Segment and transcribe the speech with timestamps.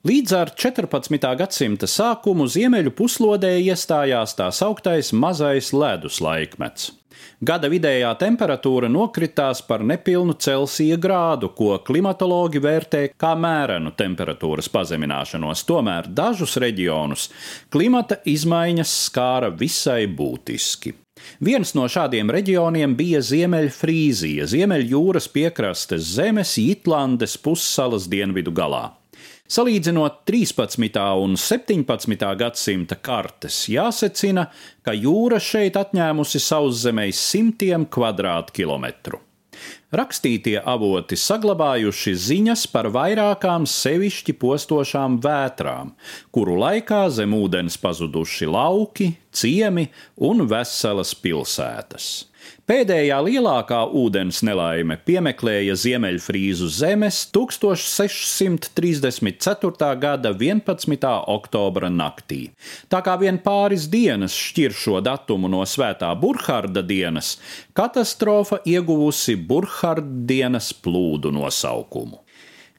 [0.00, 1.12] Līdz ar 14.
[1.36, 6.86] gadsimta sākumu ziemeļu puslodē iestājās tā sauktais mazais ledus laikmets.
[7.44, 15.66] Gada vidējā temperatūra nokritās par nepilnu Celsija grādu, ko klimatologi vērtē kā mērenu temperatūras pazemināšanos.
[15.68, 17.26] Tomēr dažus reģionus
[17.68, 20.94] klimata izmaiņas skāra visai būtiski.
[21.44, 28.86] Viens no šādiem reģioniem bija Ziemeļfrīzija, Ziemeļjūras piekrastes zemes Jitlandes pussalas dienvidu galā.
[29.50, 31.00] Salīdzinot 13.
[31.18, 32.26] un 17.
[32.38, 34.44] gadsimta kartes, jāsecina,
[34.86, 39.18] ka jūra šeit atņēmusi sauszemēs simtiem kvadrātkilometru.
[39.90, 45.96] Rakstītie avoti saglabājuši ziņas par vairākām sevišķi postošām vētrām,
[46.30, 49.88] kuru laikā zem ūdens pazuduši lauki, ciemi
[50.30, 52.29] un veselas pilsētas.
[52.70, 59.88] Pēdējā lielākā ūdens nelaime piemeklēja Ziemeļfrīzu zemes 1634.
[60.04, 61.08] gada 11.
[61.34, 62.54] oktobra naktī.
[62.92, 67.38] Tā kā vien pāris dienas šķir šo datumu no svētā Burharda dienas,
[67.74, 72.22] katastrofa ieguvusi Burharda dienas plūdu nosaukumu.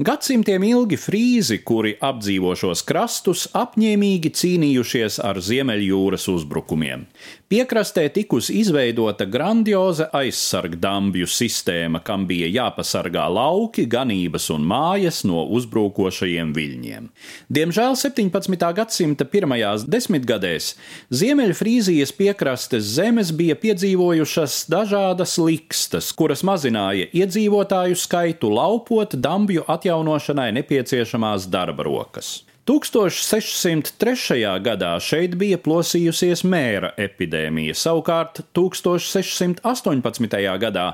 [0.00, 7.02] Gadsimtiem ilgi frīzi, kuri apdzīvo šos krastus, apņēmīgi cīnījušies ar Ziemeļjūras uzbrukumiem.
[7.50, 16.54] Piekrastē tikusi izveidota grandioza aizsargdambju sistēma, kam bija jāpasargā lauki, ganības un mājas no uzbrukošajiem
[16.56, 17.10] viļņiem.
[17.52, 18.64] Diemžēl 17.
[18.78, 20.70] gadsimta pirmajās desmitgadēs
[21.12, 30.52] Ziemeļfrīzijas piekrastes zemes bija piedzīvojušas dažādas likstas, kuras mazināja iedzīvotāju skaitu, laupot dambju atjaunošanu atjaunošanai
[30.54, 32.44] nepieciešamās darba rokas.
[32.70, 34.60] 1603.
[34.62, 40.36] gadā šeit bija plosījusies mēra epidēmija, savukārt 1618.
[40.62, 40.84] gadā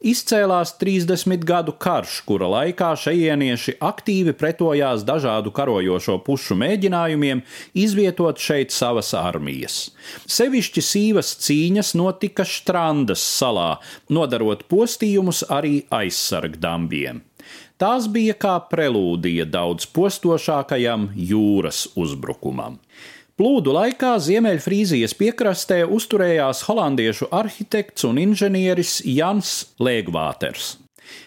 [0.00, 8.72] izcēlās 30 gadu karš, kura laikā šejienieši aktīvi pretojās dažādu karojošo pušu mēģinājumiem izvietot šeit
[8.72, 9.90] savas armijas.
[10.24, 13.76] Sevišķi sīvas cīņas notika Štrandas salā,
[14.08, 17.26] nodarot postījumus arī aizsargdambiem.
[17.80, 22.78] Tās bija kā prelūdija daudz postošākajam jūras uzbrukumam.
[23.36, 30.78] Plūdu laikā Ziemeļfrīzijas piekrastē uzturējās holandiešu arhitekts un inženieris Jans Lēgvāters.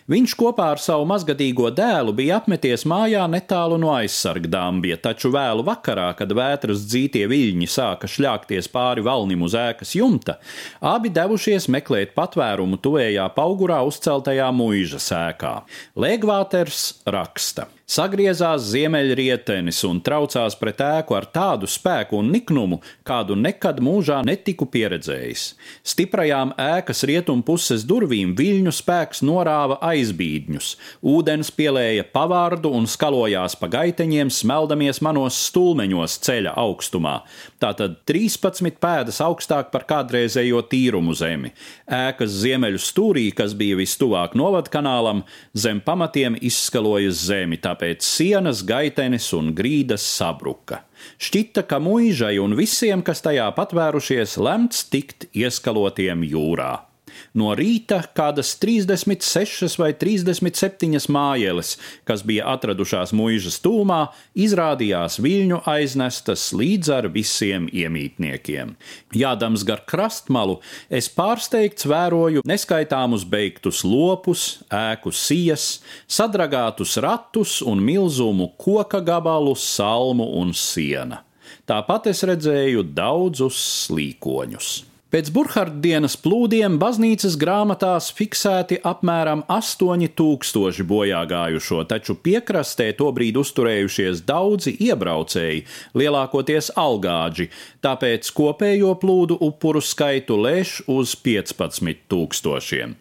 [0.10, 6.10] Viņš kopā ar savu mazgadīgo dēlu bija apmeties mājā netālu no aizsargdāmbja, taču vēlu vakarā,
[6.20, 10.40] kad vētras dzītie viļņi sāka šļākties pāri valnim uz ēkas jumta,
[10.82, 15.56] abi devušies meklēt patvērumu tuvējā paugurā uzceltajā muīža sēkā.
[16.00, 17.70] Lēgvāters raksta.
[17.90, 24.68] Sagriezās ziemeļrietenis un traucās pret ēku ar tādu spēku un niknumu, kādu nekad mūžā netiku
[24.70, 25.46] pieredzējis.
[25.82, 30.68] Stiprajām ēkas rietumu puses durvīm viļņu spēks norāva aizbīdņus,
[31.02, 37.16] ūdens pielēja pavārdu un skalojās pa gaiteņiem, smeldamies manos stulmeņos ceļa augstumā.
[37.58, 41.56] Tātad 13 pēdas augstāk par kādreizējo tīrumu zemi.
[41.90, 45.26] Ēkas ziemeļu stūrī, kas bija vistuvāk novadkanālam,
[45.58, 47.58] zem pamatiem izskalojas zemi.
[47.58, 50.84] Tā tāpēc sienas, gaitenis un grīdas sabruka.
[51.16, 56.89] Šķita, ka mūžai un visiem, kas tajā patvērušies, lemts tikt ieskalotiem jūrā.
[57.38, 61.76] No rīta kādas 36 vai 37 mājeles,
[62.08, 64.00] kas bija atradušās mūžas tūmā,
[64.38, 68.76] izrādījās viļņu aiznestas līdz ar visiem iemītniekiem.
[69.16, 70.60] Jādams gar krastmalu,
[70.90, 80.32] es pārsteigts vēroju neskaitāmus beigtus lopus, ēku sijas, sadragātus ratus un milzumu koka gabalu, salmu
[80.42, 81.24] un siena.
[81.70, 84.89] Tāpat es redzēju daudzus slīkoņus.
[85.10, 94.22] Pēc Burkhardt dienas plūdiem baznīcas grāmatās fiksēti apmēram 8000 bojā gājušo, taču piekrastē tobrīd uzturējušies
[94.30, 95.66] daudzi iebraucēji,
[95.98, 97.50] lielākoties algāģi,
[97.82, 103.00] tāpēc kopējo plūdu upuru skaitu lēš uz 15 tūkstošiem.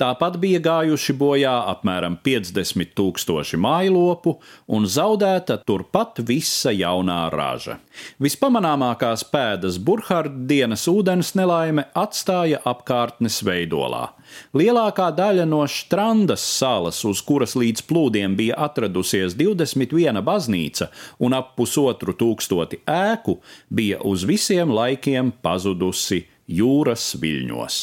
[0.00, 4.36] Tāpat bija gājuši bojā apmēram 50 tūkstoši mailopu
[4.72, 7.78] un zaudēta turpat visa jaunā raža.
[8.22, 14.08] Vispamanāmākās pēdas Burkhardt dienas ūdens nelaime atstāja apkārtnes veidolā.
[14.56, 20.90] Lielākā daļa no Strandas salas, uz kuras līdz plūdiem bija atradusies 21 baznīca
[21.22, 27.82] un ap pusotru tūkstoti ēku, bija uz visiem laikiem pazudusi jūras viļņos